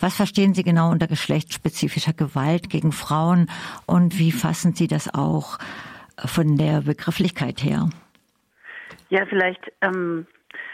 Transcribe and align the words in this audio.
Was 0.00 0.16
verstehen 0.16 0.54
Sie 0.54 0.62
genau 0.62 0.90
unter 0.90 1.06
geschlechtsspezifischer 1.06 2.12
Gewalt 2.12 2.70
gegen 2.70 2.92
Frauen 2.92 3.50
und 3.86 4.18
wie 4.18 4.32
fassen 4.32 4.74
Sie 4.74 4.86
das 4.86 5.12
auch 5.12 5.58
von 6.24 6.56
der 6.56 6.82
Begrifflichkeit 6.82 7.62
her? 7.62 7.90
Ja, 9.08 9.26
vielleicht 9.26 9.72
ähm, 9.80 10.26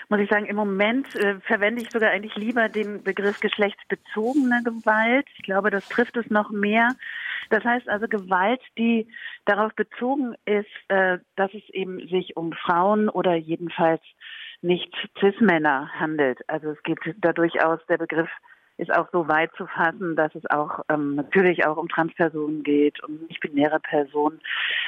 muss 0.08 0.21
ich 0.21 0.29
sagen, 0.29 0.46
im 0.46 0.56
Moment 0.56 1.14
äh, 1.16 1.40
verwende 1.40 1.82
ich 1.82 1.90
sogar 1.90 2.10
eigentlich 2.10 2.37
lieber 2.37 2.68
den 2.68 3.02
Begriff 3.02 3.40
geschlechtsbezogene 3.40 4.62
Gewalt. 4.64 5.27
Ich 5.36 5.43
glaube, 5.43 5.70
das 5.70 5.88
trifft 5.88 6.16
es 6.16 6.30
noch 6.30 6.50
mehr. 6.50 6.95
Das 7.50 7.64
heißt 7.64 7.88
also 7.88 8.09
Gewalt, 8.09 8.61
die 8.77 9.06
darauf 9.45 9.75
bezogen 9.75 10.34
ist, 10.45 10.68
äh, 10.88 11.18
dass 11.36 11.52
es 11.54 11.68
eben 11.70 11.98
sich 12.09 12.36
um 12.36 12.52
Frauen 12.52 13.09
oder 13.09 13.34
jedenfalls 13.34 14.02
nicht 14.62 14.93
Cis-Männer 15.20 15.91
handelt. 15.98 16.41
Also 16.48 16.70
es 16.70 16.82
geht 16.82 16.98
da 17.18 17.32
durchaus 17.32 17.80
der 17.86 17.98
Begriff 17.98 18.30
ist 18.77 18.93
auch 18.93 19.09
so 19.12 19.29
weit 19.29 19.50
zu 19.56 19.66
fassen, 19.66 20.16
dass 20.16 20.34
es 20.34 20.45
auch 20.50 20.80
ähm, 20.88 21.14
natürlich 21.14 21.66
auch 21.66 21.77
um 21.77 21.88
Transpersonen 21.88 22.62
geht, 22.62 23.02
um 23.05 23.27
nicht-binäre 23.28 23.80
Personen, 23.80 24.41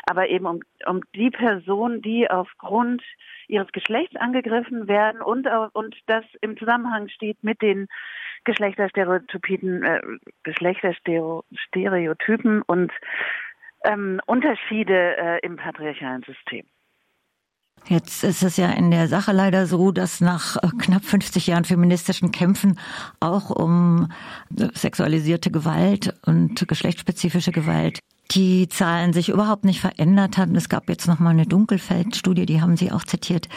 aber 0.07 0.29
eben 0.29 0.47
um, 0.47 0.61
um 0.87 1.03
die 1.15 1.31
Personen, 1.31 2.01
die 2.03 2.31
aufgrund 2.31 3.03
ihres 3.49 3.71
Geschlechts 3.73 4.17
angegriffen 4.17 4.89
werden 4.89 5.23
und, 5.23 5.47
und 5.73 5.97
das 6.07 6.25
im 6.41 6.57
Zusammenhang 6.57 7.09
steht 7.09 7.45
mit 7.45 7.63
den 7.63 7.87
Geschlechterstereotypen, 8.45 9.85
äh, 9.85 10.01
Geschlechterstereotypen 10.43 12.63
und 12.63 12.91
ähm, 13.85 14.21
Unterschiede 14.27 15.17
äh, 15.17 15.39
im 15.45 15.57
patriarchalen 15.57 16.23
System. 16.23 16.67
Jetzt 17.89 18.25
ist 18.25 18.43
es 18.43 18.57
ja 18.57 18.71
in 18.71 18.91
der 18.91 19.07
Sache 19.07 19.31
leider 19.33 19.67
so, 19.67 19.93
dass 19.93 20.21
nach 20.21 20.57
äh, 20.57 20.69
knapp 20.77 21.05
50 21.05 21.47
Jahren 21.47 21.65
feministischen 21.65 22.33
Kämpfen 22.33 22.81
auch 23.21 23.51
um 23.51 24.11
äh, 24.59 24.69
sexualisierte 24.75 25.51
Gewalt 25.51 26.15
und 26.27 26.67
geschlechtsspezifische 26.67 27.53
Gewalt 27.53 28.01
die 28.33 28.69
Zahlen 28.69 29.13
sich 29.13 29.29
überhaupt 29.29 29.65
nicht 29.65 29.81
verändert 29.81 30.37
haben. 30.37 30.57
Es 30.57 30.69
gab 30.69 30.89
jetzt 30.89 31.07
noch 31.07 31.21
mal 31.21 31.31
eine 31.31 31.47
Dunkelfeldstudie, 31.47 32.47
die 32.47 32.61
haben 32.61 32.77
Sie 32.77 32.91
auch 32.91 33.05
zitiert, 33.05 33.49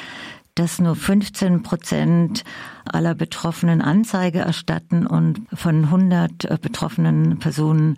dass 0.56 0.80
nur 0.80 0.96
15 0.96 1.64
Prozent 1.64 2.44
aller 2.86 3.16
Betroffenen 3.16 3.82
Anzeige 3.82 4.40
erstatten 4.40 5.08
und 5.08 5.42
von 5.54 5.86
100 5.86 6.46
äh, 6.46 6.58
betroffenen 6.62 7.40
Personen 7.40 7.98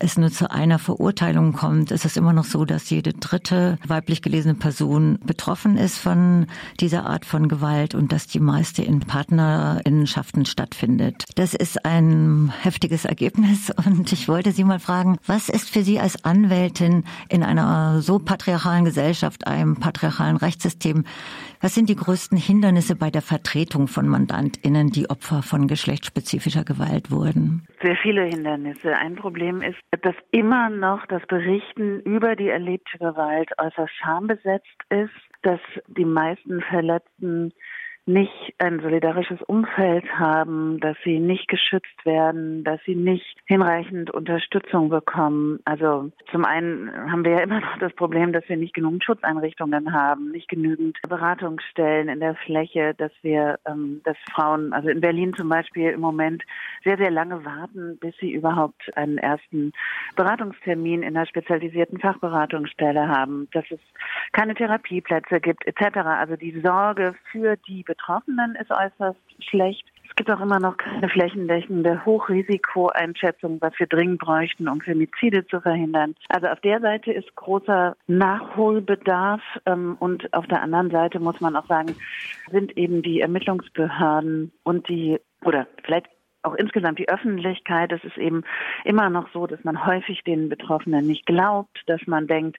es 0.00 0.16
nur 0.16 0.30
zu 0.30 0.50
einer 0.50 0.78
Verurteilung 0.78 1.52
kommt, 1.52 1.90
ist 1.90 2.04
es 2.04 2.16
immer 2.16 2.32
noch 2.32 2.44
so, 2.44 2.64
dass 2.64 2.88
jede 2.90 3.12
dritte 3.12 3.78
weiblich 3.86 4.22
gelesene 4.22 4.54
Person 4.54 5.18
betroffen 5.24 5.76
ist 5.76 5.98
von 5.98 6.46
dieser 6.80 7.04
Art 7.04 7.26
von 7.26 7.48
Gewalt 7.48 7.94
und 7.94 8.10
dass 8.10 8.26
die 8.26 8.40
meiste 8.40 8.82
in 8.82 9.00
Partnerinnenschaften 9.00 10.46
stattfindet. 10.46 11.24
Das 11.36 11.54
ist 11.54 11.84
ein 11.84 12.52
heftiges 12.62 13.04
Ergebnis 13.04 13.70
und 13.86 14.10
ich 14.12 14.26
wollte 14.26 14.52
Sie 14.52 14.64
mal 14.64 14.80
fragen, 14.80 15.18
was 15.26 15.50
ist 15.50 15.70
für 15.70 15.82
Sie 15.82 16.00
als 16.00 16.24
Anwältin 16.24 17.04
in 17.28 17.42
einer 17.42 18.00
so 18.00 18.18
patriarchalen 18.18 18.86
Gesellschaft, 18.86 19.46
einem 19.46 19.76
patriarchalen 19.76 20.38
Rechtssystem, 20.38 21.04
was 21.60 21.74
sind 21.74 21.90
die 21.90 21.96
größten 21.96 22.38
Hindernisse 22.38 22.96
bei 22.96 23.10
der 23.10 23.20
Vertretung 23.20 23.86
von 23.86 24.08
MandantInnen, 24.08 24.90
die 24.90 25.10
Opfer 25.10 25.42
von 25.42 25.68
geschlechtsspezifischer 25.68 26.64
Gewalt 26.64 27.10
wurden? 27.10 27.66
Sehr 27.82 27.96
viele 28.02 28.24
Hindernisse. 28.24 28.96
Ein 28.96 29.14
Problem 29.14 29.60
ist, 29.60 29.76
dass 30.02 30.14
immer 30.30 30.70
noch 30.70 31.04
das 31.06 31.26
Berichten 31.26 32.00
über 32.00 32.36
die 32.36 32.48
erlebte 32.48 32.98
Gewalt 32.98 33.50
äußerst 33.58 33.92
schambesetzt 33.94 34.84
ist, 34.88 35.10
dass 35.42 35.60
die 35.88 36.04
meisten 36.04 36.60
Verletzten 36.62 37.52
nicht 38.06 38.54
ein 38.58 38.80
solidarisches 38.80 39.40
Umfeld 39.42 40.04
haben, 40.18 40.80
dass 40.80 40.96
sie 41.04 41.20
nicht 41.20 41.48
geschützt 41.48 42.04
werden, 42.04 42.64
dass 42.64 42.80
sie 42.84 42.94
nicht 42.94 43.36
hinreichend 43.44 44.10
Unterstützung 44.10 44.88
bekommen. 44.88 45.60
Also 45.64 46.10
zum 46.30 46.44
einen 46.44 46.90
haben 47.10 47.24
wir 47.24 47.32
ja 47.32 47.40
immer 47.40 47.60
noch 47.60 47.78
das 47.78 47.92
Problem, 47.92 48.32
dass 48.32 48.48
wir 48.48 48.56
nicht 48.56 48.74
genug 48.74 49.02
Schutzeinrichtungen 49.04 49.92
haben, 49.92 50.30
nicht 50.32 50.48
genügend 50.48 50.98
Beratungsstellen 51.08 52.08
in 52.08 52.20
der 52.20 52.34
Fläche, 52.34 52.94
dass 52.94 53.12
wir, 53.22 53.58
ähm, 53.66 54.00
dass 54.04 54.16
Frauen, 54.34 54.72
also 54.72 54.88
in 54.88 55.00
Berlin 55.00 55.34
zum 55.34 55.48
Beispiel 55.48 55.90
im 55.90 56.00
Moment 56.00 56.42
sehr, 56.84 56.96
sehr 56.96 57.10
lange 57.10 57.44
warten, 57.44 57.98
bis 58.00 58.16
sie 58.18 58.32
überhaupt 58.32 58.96
einen 58.96 59.18
ersten 59.18 59.72
Beratungstermin 60.16 61.02
in 61.02 61.16
einer 61.16 61.26
spezialisierten 61.26 61.98
Fachberatungsstelle 62.00 63.08
haben, 63.08 63.48
dass 63.52 63.64
es 63.70 63.80
keine 64.32 64.54
Therapieplätze 64.54 65.40
gibt, 65.40 65.66
etc. 65.66 65.98
Also 65.98 66.36
die 66.36 66.60
Sorge 66.60 67.14
für 67.30 67.56
die 67.68 67.84
Betroffenen 67.90 68.54
ist 68.54 68.70
äußerst 68.70 69.18
schlecht. 69.40 69.84
Es 70.08 70.14
gibt 70.14 70.30
auch 70.30 70.40
immer 70.40 70.60
noch 70.60 70.76
keine 70.76 71.08
flächendeckende 71.08 72.04
Hochrisikoeinschätzung, 72.04 73.60
was 73.60 73.72
wir 73.78 73.88
dringend 73.88 74.20
bräuchten, 74.20 74.68
um 74.68 74.80
Femizide 74.80 75.44
zu 75.48 75.60
verhindern. 75.60 76.14
Also 76.28 76.46
auf 76.46 76.60
der 76.60 76.80
Seite 76.80 77.12
ist 77.12 77.34
großer 77.34 77.96
Nachholbedarf 78.06 79.42
ähm, 79.66 79.96
und 79.98 80.32
auf 80.32 80.46
der 80.46 80.62
anderen 80.62 80.90
Seite 80.90 81.18
muss 81.18 81.40
man 81.40 81.56
auch 81.56 81.66
sagen, 81.66 81.96
sind 82.52 82.76
eben 82.76 83.02
die 83.02 83.20
Ermittlungsbehörden 83.20 84.52
und 84.62 84.88
die 84.88 85.18
oder 85.44 85.66
vielleicht 85.82 86.06
auch 86.42 86.54
insgesamt 86.54 86.98
die 86.98 87.08
Öffentlichkeit. 87.08 87.92
Es 87.92 88.04
ist 88.04 88.18
eben 88.18 88.44
immer 88.84 89.10
noch 89.10 89.28
so, 89.32 89.46
dass 89.46 89.62
man 89.64 89.86
häufig 89.86 90.22
den 90.24 90.48
Betroffenen 90.48 91.06
nicht 91.06 91.26
glaubt, 91.26 91.82
dass 91.86 92.00
man 92.06 92.26
denkt, 92.26 92.58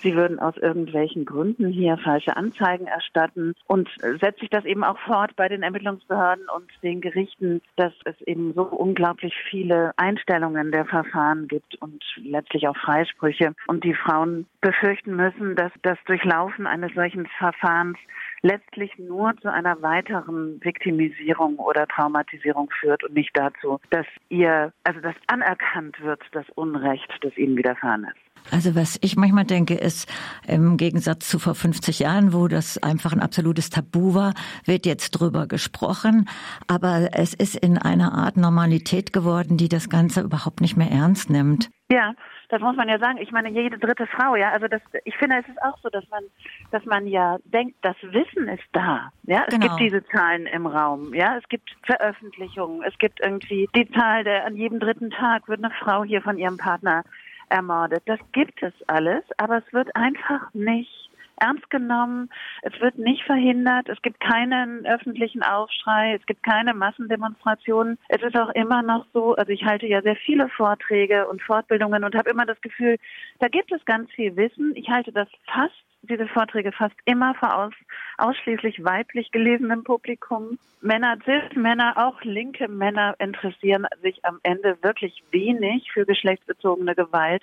sie 0.00 0.14
würden 0.14 0.38
aus 0.38 0.56
irgendwelchen 0.56 1.24
Gründen 1.24 1.68
hier 1.68 1.96
falsche 1.98 2.36
Anzeigen 2.36 2.86
erstatten 2.86 3.54
und 3.66 3.88
setzt 4.20 4.40
sich 4.40 4.50
das 4.50 4.64
eben 4.64 4.84
auch 4.84 4.98
fort 5.00 5.36
bei 5.36 5.48
den 5.48 5.62
Ermittlungsbehörden 5.62 6.46
und 6.54 6.70
den 6.82 7.00
Gerichten, 7.00 7.62
dass 7.76 7.92
es 8.04 8.20
eben 8.22 8.52
so 8.54 8.62
unglaublich 8.64 9.34
viele 9.50 9.92
Einstellungen 9.96 10.72
der 10.72 10.84
Verfahren 10.84 11.48
gibt 11.48 11.76
und 11.80 12.04
letztlich 12.16 12.68
auch 12.68 12.76
Freisprüche 12.76 13.54
und 13.66 13.84
die 13.84 13.94
Frauen 13.94 14.46
befürchten 14.60 15.16
müssen, 15.16 15.56
dass 15.56 15.72
das 15.82 15.98
Durchlaufen 16.06 16.66
eines 16.66 16.92
solchen 16.94 17.26
Verfahrens 17.38 17.98
letztlich 18.42 18.96
nur 18.98 19.36
zu 19.40 19.52
einer 19.52 19.80
weiteren 19.82 20.62
Viktimisierung 20.62 21.58
oder 21.58 21.86
Traumatisierung 21.86 22.70
führt 22.80 23.04
und 23.04 23.14
nicht 23.14 23.36
dazu, 23.36 23.80
dass 23.90 24.06
ihr, 24.28 24.72
also 24.84 25.00
dass 25.00 25.14
anerkannt 25.26 26.00
wird, 26.00 26.22
das 26.32 26.48
Unrecht, 26.54 27.10
das 27.22 27.36
ihnen 27.36 27.56
widerfahren 27.56 28.04
ist. 28.04 28.23
Also 28.50 28.74
was 28.74 28.98
ich 29.02 29.16
manchmal 29.16 29.44
denke, 29.44 29.74
ist, 29.74 30.12
im 30.46 30.76
Gegensatz 30.76 31.28
zu 31.28 31.38
vor 31.38 31.54
50 31.54 32.00
Jahren, 32.00 32.32
wo 32.32 32.48
das 32.48 32.82
einfach 32.82 33.12
ein 33.12 33.20
absolutes 33.20 33.70
Tabu 33.70 34.14
war, 34.14 34.34
wird 34.64 34.86
jetzt 34.86 35.10
drüber 35.12 35.46
gesprochen. 35.46 36.28
Aber 36.68 37.08
es 37.12 37.34
ist 37.34 37.56
in 37.56 37.78
einer 37.78 38.12
Art 38.12 38.36
Normalität 38.36 39.12
geworden, 39.12 39.56
die 39.56 39.68
das 39.68 39.88
Ganze 39.88 40.20
überhaupt 40.20 40.60
nicht 40.60 40.76
mehr 40.76 40.90
ernst 40.90 41.30
nimmt. 41.30 41.70
Ja, 41.90 42.14
das 42.48 42.60
muss 42.60 42.76
man 42.76 42.88
ja 42.88 42.98
sagen. 42.98 43.18
Ich 43.18 43.30
meine, 43.30 43.50
jede 43.50 43.78
dritte 43.78 44.06
Frau, 44.06 44.36
ja. 44.36 44.50
Also 44.52 44.68
das, 44.68 44.80
ich 45.04 45.16
finde, 45.16 45.36
es 45.40 45.48
ist 45.48 45.62
auch 45.62 45.76
so, 45.82 45.88
dass 45.90 46.08
man, 46.08 46.22
dass 46.70 46.84
man 46.84 47.06
ja 47.06 47.38
denkt, 47.44 47.76
das 47.82 47.96
Wissen 48.02 48.48
ist 48.48 48.64
da. 48.72 49.10
Ja, 49.24 49.44
es 49.46 49.54
genau. 49.54 49.68
gibt 49.68 49.80
diese 49.80 50.04
Zahlen 50.06 50.46
im 50.46 50.66
Raum. 50.66 51.12
Ja, 51.14 51.36
es 51.36 51.48
gibt 51.48 51.76
Veröffentlichungen. 51.84 52.82
Es 52.82 52.96
gibt 52.98 53.20
irgendwie 53.20 53.68
die 53.74 53.90
Zahl, 53.90 54.24
der 54.24 54.46
an 54.46 54.56
jedem 54.56 54.80
dritten 54.80 55.10
Tag 55.10 55.48
wird 55.48 55.62
eine 55.62 55.74
Frau 55.74 56.04
hier 56.04 56.22
von 56.22 56.38
ihrem 56.38 56.56
Partner 56.56 57.04
ermordet. 57.54 58.02
Das 58.06 58.18
gibt 58.32 58.62
es 58.62 58.72
alles, 58.88 59.22
aber 59.38 59.58
es 59.58 59.72
wird 59.72 59.94
einfach 59.94 60.52
nicht 60.52 61.10
ernst 61.36 61.68
genommen. 61.70 62.30
Es 62.62 62.72
wird 62.80 62.98
nicht 62.98 63.22
verhindert. 63.24 63.88
Es 63.88 64.00
gibt 64.02 64.20
keinen 64.20 64.86
öffentlichen 64.86 65.42
Aufschrei. 65.42 66.14
Es 66.14 66.26
gibt 66.26 66.42
keine 66.42 66.74
Massendemonstrationen. 66.74 67.98
Es 68.08 68.22
ist 68.22 68.36
auch 68.36 68.50
immer 68.50 68.82
noch 68.82 69.06
so, 69.12 69.34
also 69.34 69.50
ich 69.50 69.64
halte 69.64 69.86
ja 69.86 70.02
sehr 70.02 70.16
viele 70.16 70.48
Vorträge 70.48 71.26
und 71.28 71.42
Fortbildungen 71.42 72.04
und 72.04 72.14
habe 72.14 72.30
immer 72.30 72.46
das 72.46 72.60
Gefühl, 72.60 72.98
da 73.40 73.48
gibt 73.48 73.72
es 73.72 73.84
ganz 73.84 74.10
viel 74.12 74.36
Wissen. 74.36 74.72
Ich 74.74 74.88
halte 74.88 75.12
das 75.12 75.28
fast 75.46 75.74
diese 76.08 76.26
Vorträge 76.28 76.72
fast 76.72 76.94
immer 77.04 77.34
vor 77.34 77.56
aus, 77.56 77.72
ausschließlich 78.18 78.84
weiblich 78.84 79.30
gelesenem 79.30 79.84
Publikum. 79.84 80.58
Männer, 80.80 81.16
Cis-Männer, 81.24 81.94
auch 81.96 82.20
linke 82.22 82.68
Männer 82.68 83.14
interessieren 83.18 83.86
sich 84.02 84.24
am 84.24 84.38
Ende 84.42 84.76
wirklich 84.82 85.22
wenig 85.30 85.90
für 85.92 86.04
geschlechtsbezogene 86.04 86.94
Gewalt 86.94 87.42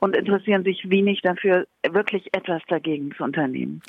und 0.00 0.14
interessieren 0.14 0.64
sich 0.64 0.90
wenig 0.90 1.22
dafür, 1.22 1.66
wirklich 1.88 2.28
etwas 2.34 2.62
dagegen 2.68 3.12
zu 3.16 3.24
unternehmen. 3.24 3.80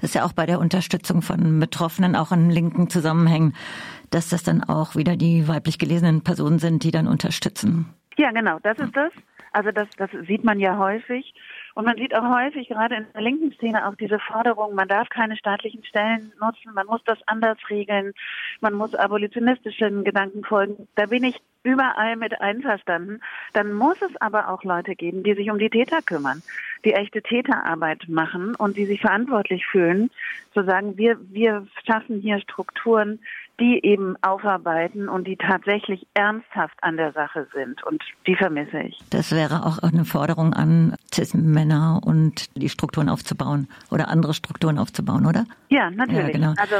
Das 0.00 0.10
ist 0.10 0.14
ja 0.14 0.24
auch 0.24 0.32
bei 0.32 0.46
der 0.46 0.60
Unterstützung 0.60 1.20
von 1.20 1.58
Betroffenen 1.58 2.14
auch 2.14 2.30
in 2.30 2.50
linken 2.50 2.88
Zusammenhängen, 2.88 3.54
dass 4.10 4.28
das 4.28 4.44
dann 4.44 4.62
auch 4.62 4.94
wieder 4.94 5.16
die 5.16 5.48
weiblich 5.48 5.78
gelesenen 5.78 6.22
Personen 6.22 6.60
sind, 6.60 6.84
die 6.84 6.92
dann 6.92 7.08
unterstützen. 7.08 7.86
Ja, 8.16 8.30
genau, 8.30 8.58
das 8.62 8.78
ist 8.78 8.96
das. 8.96 9.12
Also 9.54 9.70
das, 9.70 9.88
das 9.96 10.10
sieht 10.26 10.44
man 10.44 10.58
ja 10.58 10.78
häufig. 10.78 11.32
Und 11.74 11.86
man 11.86 11.96
sieht 11.96 12.14
auch 12.14 12.22
häufig, 12.22 12.68
gerade 12.68 12.96
in 12.96 13.06
der 13.12 13.22
linken 13.22 13.52
Szene, 13.52 13.86
auch 13.88 13.96
diese 13.96 14.20
Forderung, 14.20 14.74
man 14.74 14.86
darf 14.86 15.08
keine 15.08 15.36
staatlichen 15.36 15.84
Stellen 15.84 16.32
nutzen, 16.40 16.72
man 16.72 16.86
muss 16.86 17.02
das 17.04 17.18
anders 17.26 17.58
regeln, 17.68 18.14
man 18.60 18.74
muss 18.74 18.94
abolitionistischen 18.94 20.04
Gedanken 20.04 20.44
folgen. 20.44 20.86
Da 20.94 21.06
bin 21.06 21.24
ich 21.24 21.40
überall 21.64 22.14
mit 22.16 22.40
einverstanden. 22.40 23.20
Dann 23.54 23.72
muss 23.72 24.00
es 24.02 24.14
aber 24.20 24.50
auch 24.50 24.62
Leute 24.62 24.94
geben, 24.94 25.24
die 25.24 25.34
sich 25.34 25.50
um 25.50 25.58
die 25.58 25.70
Täter 25.70 26.00
kümmern, 26.02 26.42
die 26.84 26.92
echte 26.92 27.22
Täterarbeit 27.22 28.08
machen 28.08 28.54
und 28.54 28.76
die 28.76 28.84
sich 28.84 29.00
verantwortlich 29.00 29.66
fühlen, 29.66 30.10
zu 30.52 30.62
sagen, 30.62 30.96
wir, 30.96 31.18
wir 31.32 31.66
schaffen 31.84 32.20
hier 32.20 32.38
Strukturen, 32.38 33.18
die 33.60 33.80
eben 33.84 34.16
aufarbeiten 34.22 35.08
und 35.08 35.26
die 35.26 35.36
tatsächlich 35.36 36.06
ernsthaft 36.14 36.76
an 36.82 36.96
der 36.96 37.12
Sache 37.12 37.46
sind. 37.54 37.82
Und 37.84 38.02
die 38.26 38.34
vermisse 38.34 38.80
ich. 38.80 38.98
Das 39.10 39.32
wäre 39.32 39.64
auch 39.64 39.78
eine 39.78 40.04
Forderung 40.04 40.52
an 40.54 40.96
CIS-Männer 41.12 42.00
und 42.04 42.56
die 42.56 42.68
Strukturen 42.68 43.08
aufzubauen 43.08 43.68
oder 43.90 44.08
andere 44.08 44.34
Strukturen 44.34 44.78
aufzubauen, 44.78 45.26
oder? 45.26 45.46
Ja, 45.68 45.90
natürlich. 45.90 46.26
Ja, 46.26 46.32
genau. 46.32 46.54
Also 46.56 46.76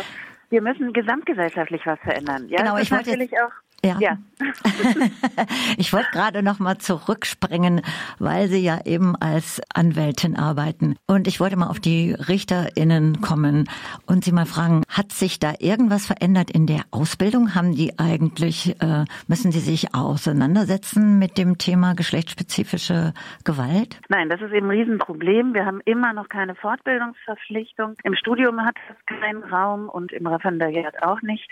wir 0.50 0.62
müssen 0.62 0.92
gesamtgesellschaftlich 0.92 1.82
was 1.84 1.98
verändern. 2.00 2.48
Ja, 2.48 2.58
genau, 2.58 2.76
ich 2.78 2.90
wollte 2.90 3.10
natürlich 3.10 3.32
auch 3.32 3.52
ja. 3.84 3.96
ja. 4.00 4.18
ich 5.76 5.92
wollte 5.92 6.10
gerade 6.12 6.42
noch 6.42 6.58
mal 6.58 6.78
zurückspringen, 6.78 7.82
weil 8.18 8.48
Sie 8.48 8.60
ja 8.60 8.80
eben 8.84 9.14
als 9.16 9.60
Anwältin 9.72 10.36
arbeiten. 10.36 10.96
Und 11.06 11.28
ich 11.28 11.40
wollte 11.40 11.56
mal 11.56 11.68
auf 11.68 11.80
die 11.80 12.12
RichterInnen 12.12 13.20
kommen 13.20 13.68
und 14.06 14.24
Sie 14.24 14.32
mal 14.32 14.46
fragen, 14.46 14.82
hat 14.88 15.12
sich 15.12 15.38
da 15.38 15.54
irgendwas 15.58 16.06
verändert 16.06 16.50
in 16.50 16.66
der 16.66 16.82
Ausbildung? 16.90 17.54
Haben 17.54 17.74
die 17.74 17.98
eigentlich, 17.98 18.80
äh, 18.80 19.04
müssen 19.28 19.52
Sie 19.52 19.60
sich 19.60 19.94
auseinandersetzen 19.94 21.18
mit 21.18 21.38
dem 21.38 21.58
Thema 21.58 21.94
geschlechtsspezifische 21.94 23.12
Gewalt? 23.44 24.00
Nein, 24.08 24.28
das 24.28 24.40
ist 24.40 24.52
eben 24.52 24.66
ein 24.70 24.78
Riesenproblem. 24.78 25.54
Wir 25.54 25.66
haben 25.66 25.80
immer 25.84 26.12
noch 26.12 26.28
keine 26.28 26.54
Fortbildungsverpflichtung. 26.54 27.94
Im 28.02 28.14
Studium 28.14 28.60
hat 28.64 28.76
es 28.88 29.06
keinen 29.06 29.44
Raum 29.44 29.88
und 29.88 30.12
im 30.12 30.26
Referendariat 30.26 31.02
auch 31.02 31.22
nicht. 31.22 31.48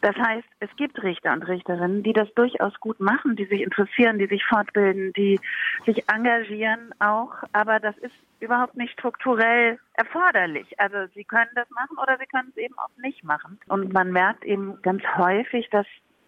Das 0.00 0.16
heißt, 0.16 0.46
es 0.60 0.70
gibt 0.76 1.02
Richter 1.02 1.32
und 1.32 1.42
Richter 1.46 1.71
Wissenschaftlerinnen, 1.72 2.02
die 2.02 2.12
das 2.12 2.32
durchaus 2.34 2.78
gut 2.80 3.00
machen, 3.00 3.36
die 3.36 3.46
sich 3.46 3.62
interessieren, 3.62 4.18
die 4.18 4.26
sich 4.26 4.44
fortbilden, 4.44 5.12
die 5.14 5.40
sich 5.86 6.08
engagieren 6.08 6.92
auch. 6.98 7.32
Aber 7.52 7.80
das 7.80 7.96
ist 7.98 8.14
überhaupt 8.40 8.76
nicht 8.76 8.92
strukturell 8.92 9.78
erforderlich. 9.94 10.78
Also 10.78 10.96
sie 11.14 11.24
können 11.24 11.50
das 11.54 11.68
machen 11.70 11.96
oder 12.02 12.18
sie 12.18 12.26
können 12.26 12.48
es 12.50 12.56
eben 12.56 12.76
auch 12.78 12.96
nicht 13.02 13.24
machen. 13.24 13.58
Und 13.68 13.92
man 13.92 14.10
merkt 14.12 14.44
eben 14.44 14.80
ganz 14.82 15.02
häufig, 15.16 15.68
dass 15.70 15.86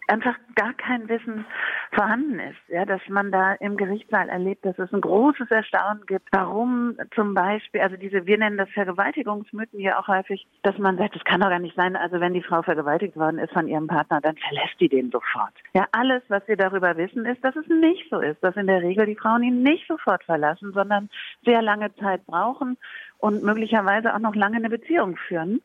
einfach 0.08 0.36
gar 0.54 0.74
kein 0.74 1.08
Wissen 1.08 1.44
vorhanden 1.92 2.38
ist, 2.38 2.58
ja, 2.68 2.84
dass 2.84 3.00
man 3.08 3.30
da 3.30 3.54
im 3.54 3.76
Gerichtssaal 3.76 4.28
erlebt, 4.28 4.64
dass 4.64 4.78
es 4.78 4.92
ein 4.92 5.00
großes 5.00 5.50
Erstaunen 5.50 6.04
gibt, 6.06 6.28
warum 6.32 6.96
zum 7.14 7.34
Beispiel, 7.34 7.80
also 7.80 7.96
diese, 7.96 8.26
wir 8.26 8.38
nennen 8.38 8.58
das 8.58 8.68
Vergewaltigungsmythen 8.70 9.78
hier 9.78 9.98
auch 9.98 10.08
häufig, 10.08 10.46
dass 10.62 10.76
man 10.78 10.96
sagt, 10.96 11.14
das 11.14 11.24
kann 11.24 11.40
doch 11.40 11.48
gar 11.48 11.58
nicht 11.58 11.76
sein, 11.76 11.96
also 11.96 12.20
wenn 12.20 12.34
die 12.34 12.42
Frau 12.42 12.62
vergewaltigt 12.62 13.16
worden 13.16 13.38
ist 13.38 13.52
von 13.52 13.68
ihrem 13.68 13.86
Partner, 13.86 14.20
dann 14.20 14.36
verlässt 14.36 14.80
die 14.80 14.88
den 14.88 15.10
sofort. 15.10 15.52
Ja, 15.74 15.86
alles, 15.92 16.22
was 16.28 16.46
wir 16.48 16.56
darüber 16.56 16.96
wissen, 16.96 17.24
ist, 17.26 17.42
dass 17.44 17.56
es 17.56 17.66
nicht 17.68 18.08
so 18.10 18.20
ist, 18.20 18.42
dass 18.42 18.56
in 18.56 18.66
der 18.66 18.82
Regel 18.82 19.06
die 19.06 19.16
Frauen 19.16 19.42
ihn 19.42 19.62
nicht 19.62 19.86
sofort 19.86 20.24
verlassen, 20.24 20.72
sondern 20.72 21.08
sehr 21.44 21.62
lange 21.62 21.94
Zeit 21.96 22.24
brauchen 22.26 22.76
und 23.18 23.42
möglicherweise 23.42 24.14
auch 24.14 24.18
noch 24.18 24.34
lange 24.34 24.56
eine 24.56 24.70
Beziehung 24.70 25.16
führen. 25.16 25.60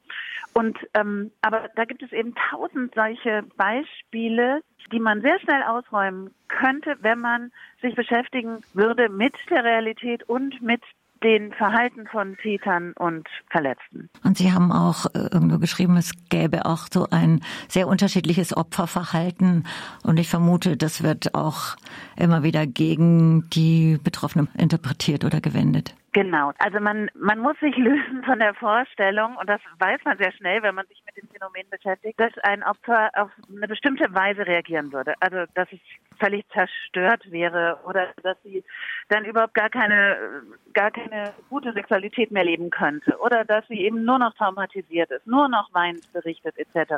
Und 0.53 0.77
ähm, 0.93 1.31
aber 1.41 1.69
da 1.75 1.85
gibt 1.85 2.01
es 2.03 2.11
eben 2.11 2.33
tausend 2.49 2.93
solche 2.95 3.43
Beispiele, 3.55 4.61
die 4.91 4.99
man 4.99 5.21
sehr 5.21 5.39
schnell 5.39 5.63
ausräumen 5.63 6.31
könnte, 6.47 6.97
wenn 7.01 7.19
man 7.19 7.51
sich 7.81 7.95
beschäftigen 7.95 8.63
würde 8.73 9.09
mit 9.09 9.33
der 9.49 9.63
Realität 9.63 10.23
und 10.27 10.61
mit 10.61 10.81
den 11.23 11.51
Verhalten 11.53 12.07
von 12.07 12.37
Tätern 12.37 12.93
und 12.93 13.27
Verletzten. 13.49 14.09
Und 14.23 14.37
Sie 14.37 14.51
haben 14.51 14.71
auch 14.71 15.05
äh, 15.07 15.27
irgendwo 15.31 15.59
geschrieben, 15.59 15.97
es 15.97 16.11
gäbe 16.29 16.65
auch 16.65 16.87
so 16.91 17.07
ein 17.11 17.41
sehr 17.67 17.87
unterschiedliches 17.87 18.55
Opferverhalten. 18.55 19.67
Und 20.03 20.17
ich 20.17 20.29
vermute, 20.29 20.77
das 20.77 21.03
wird 21.03 21.35
auch 21.35 21.75
immer 22.15 22.43
wieder 22.43 22.65
gegen 22.65 23.49
die 23.49 23.99
Betroffenen 24.01 24.47
interpretiert 24.57 25.25
oder 25.25 25.41
gewendet. 25.41 25.93
Genau. 26.21 26.51
Also 26.57 26.81
man, 26.81 27.10
man 27.13 27.39
muss 27.39 27.57
sich 27.62 27.77
lösen 27.77 28.24
von 28.25 28.39
der 28.39 28.54
Vorstellung, 28.54 29.38
und 29.38 29.50
das 29.50 29.62
weiß 29.77 30.01
man 30.04 30.18
sehr 30.18 30.33
schnell, 30.33 30.62
wenn 30.63 30.75
man 30.75 30.86
sich 30.88 31.01
mit 31.06 31.16
dem 31.16 31.30
Phänomen 31.30 31.69
beschäftigt, 31.69 32.19
dass 32.19 32.38
ein 32.39 32.62
Opfer 32.62 33.10
auf 33.16 33.31
eine 33.50 33.69
bestimmte 33.69 34.13
Weise 34.13 34.45
reagieren 34.45 34.92
würde. 34.92 35.13
Also, 35.21 35.45
dass 35.56 35.71
es 35.71 35.80
völlig 36.19 36.45
zerstört 36.50 37.31
wäre 37.31 37.80
oder 37.86 38.10
dass 38.21 38.36
sie 38.44 38.66
dann 39.07 39.24
überhaupt 39.24 39.54
gar 39.54 39.69
keine, 39.69 40.44
gar 40.74 40.92
keine 40.92 41.33
gute 41.50 41.71
Sexualität 41.71 42.31
mehr 42.31 42.44
leben 42.44 42.69
könnte 42.69 43.18
oder 43.19 43.45
dass 43.45 43.66
sie 43.69 43.80
eben 43.80 44.04
nur 44.04 44.19
noch 44.19 44.33
traumatisiert 44.33 45.12
ist, 45.12 45.25
nur 45.25 45.48
noch 45.48 45.74
weint, 45.74 46.12
berichtet 46.12 46.56
etc. 46.57 46.95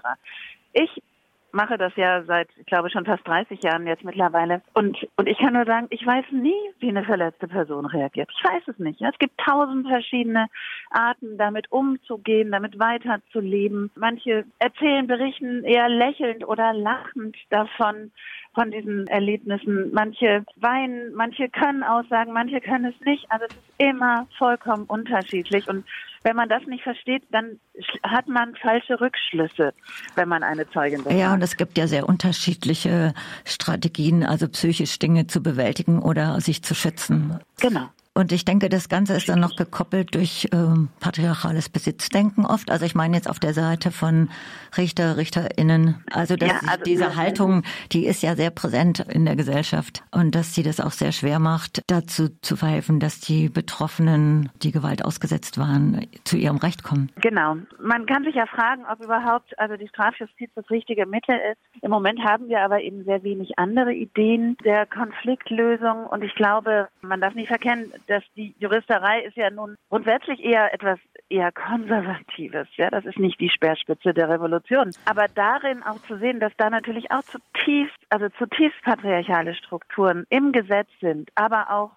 Ich 0.74 1.04
mache 1.54 1.78
das 1.78 1.96
ja 1.96 2.24
seit, 2.24 2.50
ich 2.58 2.66
glaube, 2.66 2.90
schon 2.90 3.06
fast 3.06 3.28
30 3.28 3.64
Jahren 3.64 3.88
jetzt 3.88 4.04
mittlerweile. 4.04 4.62
Und, 4.74 4.98
und 5.18 5.28
ich 5.28 5.38
kann 5.38 5.54
nur 5.54 5.66
sagen, 5.66 5.88
ich 5.90 6.06
weiß 6.06 6.26
nie, 6.32 6.54
wie 6.80 6.90
eine 6.90 7.04
verletzte 7.04 7.48
Person 7.48 7.86
reagiert. 7.86 8.30
Ich 8.36 8.44
weiß 8.44 8.64
es 8.68 8.80
nicht. 8.80 9.02
Es 9.02 9.18
gibt 9.20 9.38
tausend 9.40 9.88
verschiedene 9.88 10.48
Arten, 10.90 11.38
damit 11.38 11.72
umzugehen, 11.72 12.52
damit 12.52 12.80
weiterzuleben. 12.80 13.92
Manche 13.96 14.46
erzählen, 14.60 15.08
berichten 15.08 15.64
eher 15.64 15.90
lächelnd 15.90 16.48
oder 16.48 16.74
lachend 16.74 17.36
davon, 17.50 18.12
von 18.54 18.72
diesen 18.72 19.08
Erlebnissen. 19.08 19.92
Manche 19.94 20.46
weinen, 20.58 21.14
manche 21.14 21.50
können 21.50 21.84
aussagen, 21.84 22.34
manche 22.34 22.60
können 22.60 22.86
es 22.86 23.06
nicht. 23.06 23.26
Also 23.30 23.46
es 23.46 23.56
ist 23.56 23.74
immer 23.78 24.28
vollkommen 24.38 24.86
unterschiedlich. 24.86 25.68
Und 25.70 25.86
wenn 26.24 26.36
man 26.36 26.50
das 26.50 26.64
nicht 26.68 26.84
versteht, 26.84 27.24
dann 27.32 27.60
hat 28.04 28.28
man 28.28 28.56
falsche 28.56 29.00
Rückschlüsse, 29.00 29.74
wenn 30.16 30.30
man 30.30 30.44
eine 30.44 30.70
Zeugin 30.70 31.00
befragt. 31.00 31.20
Ja, 31.20 31.34
und 31.34 31.42
es 31.42 31.58
gibt 31.58 31.78
ja 31.78 31.88
sehr 31.88 32.08
unterschiedliche 32.08 33.14
Strategien, 33.46 34.24
also 34.24 34.48
psychisch 34.48 35.00
Dinge 35.00 35.28
zu 35.28 35.42
bewältigen 35.42 36.02
oder 36.02 36.40
sich 36.42 36.64
zu 36.64 36.76
schützen. 36.76 37.40
Genau. 37.60 37.90
Und 38.14 38.34
ich 38.34 38.44
denke, 38.44 38.68
das 38.68 38.90
Ganze 38.90 39.16
ist 39.16 39.30
dann 39.30 39.40
noch 39.40 39.56
gekoppelt 39.56 40.16
durch 40.16 40.50
ähm, 40.52 40.90
patriarchales 41.00 41.70
Besitzdenken 41.70 42.46
oft. 42.46 42.70
Also 42.70 42.86
ich 42.86 42.94
meine 42.94 43.16
jetzt 43.16 43.30
auf 43.30 43.40
der 43.40 43.54
Seite 43.54 43.90
von 43.90 44.30
Richter, 44.76 45.16
RichterInnen. 45.16 46.04
Also, 46.12 46.36
dass 46.36 46.50
ja, 46.50 46.60
also 46.68 46.84
diese 46.84 47.16
Haltung, 47.16 47.64
die 47.94 48.06
ist 48.06 48.22
ja 48.22 48.36
sehr 48.36 48.52
präsent 48.52 49.00
in 49.00 49.24
der 49.24 49.38
Gesellschaft. 49.38 50.04
Und 50.12 50.36
dass 50.36 50.54
sie 50.54 50.62
das 50.62 50.82
auch 50.82 50.92
sehr 50.92 51.14
schwer 51.14 51.40
macht, 51.40 51.84
dazu 51.88 52.28
zu 52.42 52.58
verhelfen, 52.58 53.00
dass 53.00 53.22
die 53.22 53.48
Betroffenen, 53.48 54.50
die 54.62 54.74
Gewalt 54.74 55.06
ausgesetzt 55.06 55.58
waren, 55.58 56.06
zu 56.26 56.36
ihrem 56.36 56.58
Recht 56.58 56.84
kommen. 56.84 57.10
Genau. 57.22 57.56
Man 57.82 58.06
kann 58.08 58.26
sich 58.26 58.36
ja 58.36 58.46
fragen, 58.46 58.84
ob 58.92 59.02
überhaupt 59.02 59.58
also 59.58 59.78
die 59.78 59.88
Strafjustiz 59.88 60.52
das 60.56 60.70
richtige 60.70 61.06
Mittel 61.06 61.40
ist. 61.50 61.82
Im 61.82 61.92
Moment 61.92 62.20
haben 62.26 62.50
wir 62.50 62.60
aber 62.60 62.82
eben 62.82 63.06
sehr 63.06 63.24
wenig 63.24 63.58
andere 63.58 63.94
Ideen 63.94 64.58
der 64.66 64.86
Konfliktlösung. 64.86 66.08
Und 66.08 66.26
ich 66.26 66.36
glaube, 66.36 66.90
man 67.02 67.22
darf 67.22 67.36
nicht 67.36 67.48
verkennen, 67.48 67.90
dass 68.08 68.24
die 68.36 68.56
Juristerei 68.60 69.22
ist 69.22 69.38
ja 69.38 69.50
nun 69.50 69.76
grundsätzlich 69.90 70.44
eher 70.44 70.74
etwas 70.74 71.00
eher 71.30 71.52
Konservatives. 71.52 72.68
Ja, 72.76 72.90
das 72.90 73.06
ist 73.06 73.18
nicht 73.18 73.40
die 73.40 73.50
Speerspitze 73.50 74.14
der 74.14 74.30
Revolution. 74.30 74.92
Aber 75.06 75.28
darin 75.28 75.84
auch 75.84 76.02
zu 76.04 76.18
sehen, 76.18 76.40
dass 76.40 76.54
da 76.58 76.70
natürlich 76.70 77.12
auch 77.12 77.24
zutiefst, 77.24 77.98
also 78.10 78.30
zutiefst 78.38 78.82
patriarchale 78.84 79.56
Strukturen 79.56 80.26
im 80.30 80.52
Gesetz 80.52 80.90
sind, 81.00 81.30
aber 81.36 81.72
auch 81.72 81.92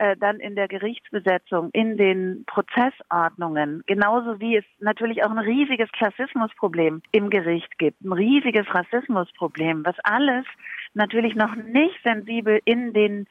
äh, 0.00 0.16
dann 0.16 0.40
in 0.40 0.56
der 0.56 0.66
Gerichtsbesetzung, 0.66 1.68
in 1.72 1.98
den 1.98 2.44
Prozessordnungen, 2.46 3.82
genauso 3.86 4.40
wie 4.40 4.56
es 4.56 4.64
natürlich 4.78 5.22
auch 5.24 5.30
ein 5.30 5.38
riesiges 5.38 5.92
Klassismusproblem 5.92 7.02
im 7.12 7.28
Gericht 7.28 7.76
gibt, 7.76 8.00
ein 8.00 8.12
riesiges 8.12 8.66
Rassismusproblem, 8.74 9.84
was 9.84 9.96
alles 10.02 10.46
natürlich 10.94 11.34
noch 11.34 11.54
nicht 11.54 11.98
sensibel 12.02 12.60
in 12.64 12.94
den 12.94 13.26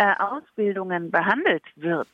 äh, 0.00 0.14
Ausbildungen 0.18 1.10
behandelt 1.10 1.62
wird. 1.76 2.08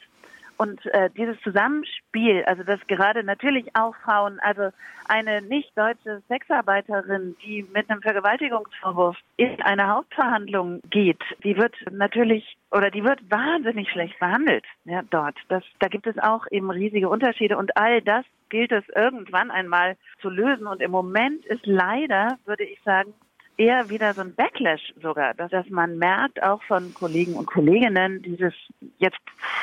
Und 0.57 0.85
äh, 0.87 1.11
dieses 1.17 1.41
Zusammenspiel, 1.43 2.43
also 2.47 2.65
dass 2.65 2.81
gerade 2.89 3.23
natürlich 3.23 3.77
auch 3.77 3.95
Frauen, 4.05 4.41
also 4.41 4.71
eine 5.07 5.43
nicht 5.43 5.71
deutsche 5.77 6.23
Sexarbeiterin, 6.29 7.37
die 7.45 7.65
mit 7.73 7.89
einem 7.89 8.01
Vergewaltigungsvorwurf 8.01 9.17
in 9.37 9.61
eine 9.63 9.89
Hauptverhandlung 9.89 10.81
geht, 10.91 11.23
die 11.45 11.57
wird 11.57 11.75
natürlich 11.93 12.57
oder 12.73 12.91
die 12.91 13.05
wird 13.05 13.31
wahnsinnig 13.31 13.89
schlecht 13.91 14.19
behandelt 14.19 14.65
ja, 14.85 15.03
dort. 15.11 15.37
Das, 15.49 15.63
da 15.79 15.89
gibt 15.89 16.07
es 16.07 16.19
auch 16.19 16.47
eben 16.51 16.71
riesige 16.71 17.09
Unterschiede 17.09 17.57
und 17.57 17.77
all 17.77 18.03
das 18.03 18.25
gilt 18.49 18.73
es 18.73 18.85
irgendwann 18.95 19.51
einmal 19.51 19.97
zu 20.21 20.29
lösen. 20.29 20.67
Und 20.67 20.81
im 20.81 20.91
Moment 20.91 21.45
ist 21.47 21.67
leider, 21.67 22.39
würde 22.47 22.65
ich 22.65 22.81
sagen, 22.83 23.13
eher 23.57 23.89
wieder 23.89 24.15
so 24.15 24.21
ein 24.21 24.35
Backlash 24.35 24.93
sogar, 25.01 25.35
dass, 25.35 25.51
dass 25.51 25.69
man 25.71 25.99
merkt 25.99 26.43
auch 26.43 26.63
von 26.65 26.93
Kollegen 26.95 27.35
und 27.35 27.47
Kolleginnen 27.47 28.23
dieses 28.23 28.53
jetzt 28.99 29.19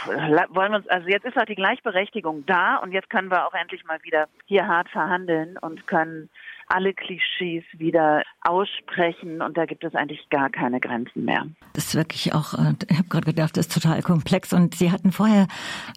wollen 0.06 0.72
wir 0.72 0.78
uns 0.78 0.88
also 0.88 1.08
jetzt 1.08 1.26
ist 1.26 1.38
auch 1.38 1.46
die 1.46 1.56
Gleichberechtigung 1.56 2.46
da 2.46 2.78
und 2.78 2.92
jetzt 2.92 3.10
können 3.10 3.30
wir 3.30 3.48
auch 3.48 3.54
endlich 3.54 3.86
mal 3.86 4.02
wieder 4.04 4.28
hier 4.46 4.68
hart 4.68 4.90
verhandeln 4.90 5.58
und 5.60 5.86
können 5.88 6.30
alle 6.68 6.94
Klischees 6.94 7.64
wieder 7.74 8.24
aussprechen 8.42 9.42
und 9.42 9.58
da 9.58 9.66
gibt 9.66 9.84
es 9.84 9.96
eigentlich 9.96 10.30
gar 10.30 10.50
keine 10.50 10.80
Grenzen 10.80 11.26
mehr. 11.26 11.46
Das 11.74 11.86
ist 11.86 11.96
wirklich 11.96 12.34
auch, 12.34 12.54
äh, 12.54 12.74
ich 12.90 12.98
habe 12.98 13.10
gerade 13.10 13.26
gedacht, 13.26 13.58
das 13.58 13.68
ist 13.68 13.74
total 13.74 14.02
komplex 14.02 14.54
und 14.54 14.76
Sie 14.76 14.92
hatten 14.92 15.12
vorher 15.12 15.48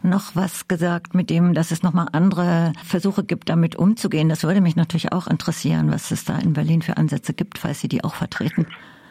noch 0.02 0.34
was 0.36 0.68
gesagt 0.68 1.14
mit 1.14 1.30
dem, 1.30 1.54
dass 1.54 1.70
es 1.70 1.82
nochmal 1.82 2.08
andere 2.12 2.72
Versuche 2.84 3.24
gibt, 3.24 3.48
damit 3.48 3.76
umzugehen. 3.76 4.28
Das 4.28 4.44
würde 4.44 4.60
mich 4.60 4.76
natürlich 4.76 5.12
auch 5.12 5.26
interessieren, 5.26 5.90
was 5.90 6.10
es 6.10 6.24
da 6.24 6.38
in 6.38 6.52
Berlin 6.52 6.82
für 6.82 6.96
Ansätze 6.96 7.34
gibt, 7.34 7.58
falls 7.58 7.80
Sie 7.80 7.88
die 7.88 8.04
auch 8.04 8.14
vertreten. 8.14 8.66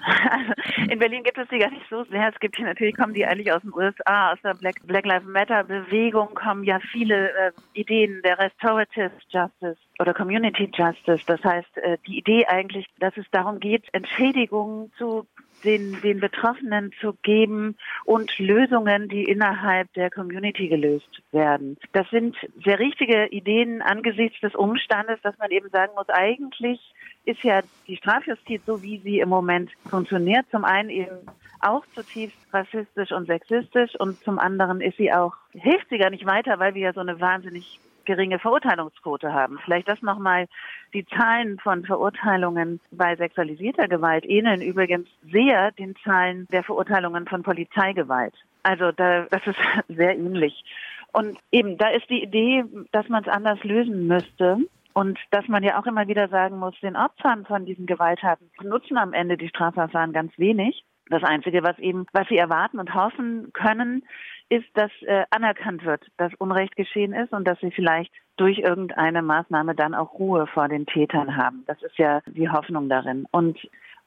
In 0.90 1.00
Berlin 1.00 1.24
gibt 1.24 1.38
es 1.38 1.48
die 1.50 1.60
gar 1.60 1.72
nicht 1.72 1.88
so 1.90 2.04
sehr. 2.06 2.30
Es 2.30 2.40
gibt 2.40 2.56
hier 2.58 2.66
natürlich, 2.66 2.96
kommen 2.96 3.14
die 3.14 3.26
eigentlich 3.26 3.52
aus 3.52 3.62
den 3.62 3.74
USA, 3.74 4.34
aus 4.34 4.40
der 4.44 4.54
Black, 4.54 4.76
Black 4.86 5.06
Lives 5.06 5.28
Matter 5.28 5.64
Bewegung 5.64 6.34
kommen 6.36 6.64
ja 6.64 6.80
viele 6.92 7.30
äh, 7.32 7.52
Ideen 7.74 8.22
der 8.24 8.38
Restorative 8.38 9.12
Justice 9.30 9.78
oder 10.00 10.14
Community 10.14 10.70
Justice. 10.74 11.24
Das 11.26 11.44
heißt, 11.44 11.78
äh, 11.78 11.98
die 12.08 12.18
Idee 12.20 12.46
eigentlich, 12.46 12.88
dass 13.00 13.16
es 13.18 13.26
darum 13.32 13.60
geht, 13.60 13.84
Entschädigungen 13.94 14.92
zu 14.98 15.28
den, 15.64 16.00
den 16.02 16.20
Betroffenen 16.20 16.92
zu 17.00 17.14
geben 17.24 17.76
und 18.04 18.38
Lösungen, 18.38 19.08
die 19.08 19.24
innerhalb 19.24 19.92
der 19.94 20.12
Community 20.12 20.68
gelöst 20.68 21.22
werden. 21.32 21.78
Das 21.94 22.10
sind 22.10 22.36
sehr 22.64 22.80
richtige 22.80 23.28
Ideen 23.28 23.82
angesichts 23.82 24.40
des 24.42 24.56
Umstandes, 24.56 25.20
dass 25.24 25.38
man 25.38 25.52
eben 25.52 25.70
sagen 25.70 25.94
muss, 25.96 26.10
eigentlich 26.10 26.80
ist 27.26 27.44
ja 27.44 27.62
die 27.88 27.98
Strafjustiz, 27.98 28.62
so 28.66 28.82
wie 28.82 29.00
sie 29.00 29.20
im 29.20 29.30
Moment 29.30 29.72
funktioniert, 29.90 30.46
zum 30.52 30.64
einen 30.66 30.90
eben 30.90 31.18
auch 31.62 31.86
zutiefst 31.96 32.38
rassistisch 32.54 33.12
und 33.12 33.26
sexistisch 33.28 33.96
und 34.00 34.20
zum 34.24 34.40
anderen 34.40 34.82
ist 34.82 34.98
sie 34.98 35.12
auch, 35.12 35.34
hilft 35.52 35.90
sie 35.90 35.98
gar 35.98 36.12
nicht 36.12 36.26
weiter, 36.26 36.60
weil 36.60 36.76
wir 36.76 36.82
ja 36.82 36.94
so 36.94 37.00
eine 37.00 37.20
wahnsinnig 37.20 37.80
geringe 38.06 38.40
Verurteilungsquote 38.40 39.34
haben. 39.34 39.60
Vielleicht 39.64 39.88
das 39.88 40.02
nochmal. 40.02 40.48
Die 40.94 41.06
Zahlen 41.08 41.60
von 41.60 41.84
Verurteilungen 41.84 42.80
bei 42.92 43.16
sexualisierter 43.16 43.88
Gewalt 43.88 44.26
ähneln 44.26 44.62
übrigens 44.62 45.10
sehr 45.30 45.72
den 45.72 45.96
Zahlen 46.04 46.48
der 46.52 46.64
Verurteilungen 46.64 47.28
von 47.28 47.44
Polizeigewalt. 47.44 48.36
Also 48.64 48.92
da, 48.92 49.26
das 49.30 49.46
ist 49.48 49.58
sehr 49.90 50.16
ähnlich. 50.16 50.64
Und 51.12 51.38
eben, 51.52 51.78
da 51.78 51.90
ist 51.90 52.10
die 52.10 52.22
Idee, 52.22 52.64
dass 52.92 53.10
man 53.10 53.24
es 53.24 53.30
anders 53.30 53.64
lösen 53.64 54.08
müsste. 54.08 54.58
Und 54.98 55.20
dass 55.32 55.46
man 55.50 55.62
ja 55.62 55.78
auch 55.78 55.86
immer 55.86 56.08
wieder 56.08 56.30
sagen 56.30 56.58
muss, 56.58 56.74
den 56.80 56.96
Opfern 56.96 57.46
von 57.46 57.66
diesen 57.66 57.86
Gewalttaten 57.86 58.50
nutzen 58.64 58.98
am 58.98 59.12
Ende 59.12 59.36
die 59.36 59.50
Strafverfahren 59.50 60.14
ganz 60.14 60.32
wenig. 60.38 60.86
Das 61.10 61.22
Einzige, 61.22 61.64
was 61.64 61.78
eben, 61.80 62.06
was 62.14 62.30
sie 62.30 62.38
erwarten 62.38 62.80
und 62.80 62.96
hoffen 62.96 63.52
können, 63.52 64.06
ist, 64.48 64.66
dass 64.74 64.92
äh, 65.02 65.26
anerkannt 65.32 65.84
wird, 65.84 66.02
dass 66.16 66.34
Unrecht 66.36 66.78
geschehen 66.78 67.12
ist 67.12 67.34
und 67.34 67.46
dass 67.46 67.60
sie 67.60 67.72
vielleicht 67.72 68.14
durch 68.38 68.60
irgendeine 68.60 69.22
Maßnahme 69.22 69.76
dann 69.76 69.96
auch 69.96 70.14
Ruhe 70.14 70.48
vor 70.48 70.70
den 70.70 70.86
Tätern 70.86 71.36
haben. 71.36 71.66
Das 71.68 71.84
ist 71.84 71.98
ja 71.98 72.22
die 72.26 72.50
Hoffnung 72.50 72.88
darin. 72.88 73.28
Und, 73.32 73.60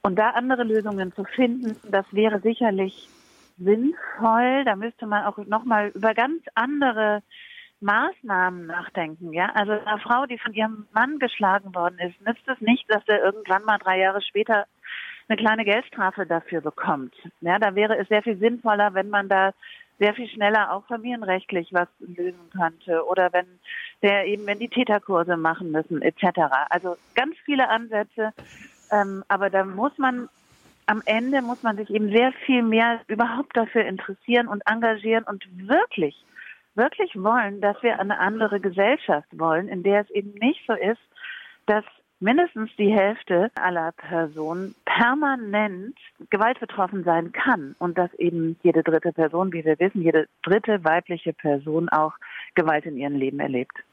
und 0.02 0.18
da 0.18 0.30
andere 0.30 0.64
Lösungen 0.64 1.12
zu 1.12 1.24
finden, 1.24 1.76
das 1.90 2.06
wäre 2.12 2.40
sicherlich 2.40 3.08
sinnvoll. 3.58 4.64
Da 4.64 4.74
müsste 4.74 5.06
man 5.06 5.24
auch 5.24 5.36
nochmal 5.36 5.92
über 5.94 6.14
ganz 6.14 6.42
andere 6.54 7.22
Maßnahmen 7.80 8.66
nachdenken. 8.66 9.32
Ja, 9.32 9.50
also 9.54 9.72
einer 9.72 9.98
Frau, 9.98 10.26
die 10.26 10.38
von 10.38 10.52
ihrem 10.52 10.86
Mann 10.92 11.18
geschlagen 11.18 11.74
worden 11.74 11.98
ist, 11.98 12.20
nützt 12.26 12.46
es 12.48 12.60
nicht, 12.60 12.84
dass 12.88 13.02
er 13.06 13.22
irgendwann 13.22 13.64
mal 13.64 13.78
drei 13.78 13.98
Jahre 13.98 14.20
später 14.22 14.66
eine 15.28 15.36
kleine 15.36 15.64
Geldstrafe 15.64 16.26
dafür 16.26 16.60
bekommt. 16.60 17.14
Ja, 17.40 17.58
da 17.58 17.74
wäre 17.74 17.96
es 17.98 18.08
sehr 18.08 18.22
viel 18.22 18.38
sinnvoller, 18.38 18.94
wenn 18.94 19.10
man 19.10 19.28
da 19.28 19.52
sehr 19.98 20.14
viel 20.14 20.28
schneller 20.28 20.72
auch 20.72 20.86
familienrechtlich 20.86 21.68
was 21.72 21.88
lösen 22.00 22.50
könnte 22.56 23.04
oder 23.06 23.32
wenn 23.32 23.46
der 24.02 24.26
eben, 24.26 24.46
wenn 24.46 24.58
die 24.58 24.68
Täterkurse 24.68 25.36
machen 25.36 25.72
müssen 25.72 26.02
etc. 26.02 26.40
Also 26.70 26.96
ganz 27.14 27.34
viele 27.44 27.68
Ansätze, 27.68 28.32
ähm, 28.92 29.24
aber 29.28 29.50
da 29.50 29.64
muss 29.64 29.96
man 29.98 30.28
am 30.86 31.02
Ende 31.04 31.42
muss 31.42 31.62
man 31.62 31.76
sich 31.76 31.90
eben 31.90 32.10
sehr 32.10 32.32
viel 32.46 32.62
mehr 32.62 33.00
überhaupt 33.08 33.54
dafür 33.56 33.84
interessieren 33.84 34.48
und 34.48 34.62
engagieren 34.66 35.24
und 35.24 35.46
wirklich, 35.68 36.16
wirklich 36.78 37.14
wollen, 37.14 37.60
dass 37.60 37.82
wir 37.82 38.00
eine 38.00 38.18
andere 38.18 38.60
Gesellschaft 38.60 39.28
wollen, 39.32 39.68
in 39.68 39.82
der 39.82 40.00
es 40.02 40.10
eben 40.10 40.32
nicht 40.38 40.62
so 40.66 40.72
ist, 40.72 41.00
dass 41.66 41.84
mindestens 42.20 42.70
die 42.76 42.92
Hälfte 42.92 43.50
aller 43.54 43.92
Personen 43.92 44.74
permanent 44.84 45.96
gewaltbetroffen 46.30 47.04
sein 47.04 47.32
kann 47.32 47.76
und 47.78 47.98
dass 47.98 48.12
eben 48.14 48.58
jede 48.62 48.82
dritte 48.82 49.12
Person, 49.12 49.52
wie 49.52 49.64
wir 49.64 49.78
wissen, 49.78 50.02
jede 50.02 50.26
dritte 50.42 50.82
weibliche 50.84 51.32
Person 51.32 51.88
auch 51.88 52.14
Gewalt 52.54 52.86
in 52.86 52.96
ihrem 52.96 53.16
Leben 53.16 53.38
erlebt. 53.38 53.78